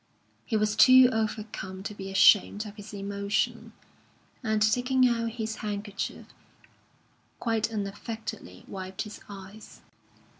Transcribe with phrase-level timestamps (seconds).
[0.47, 3.71] He was too overcome to be ashamed of his emotion,
[4.43, 6.25] and taking out his handkerchief,
[7.39, 9.81] quite unaffectedly wiped his eyes.